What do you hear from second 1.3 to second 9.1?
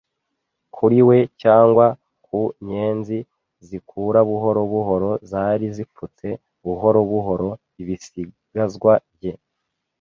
cyangwa ku nyenzi zikura buhoro buhoro zari zipfutse buhoro buhoro ibisigazwa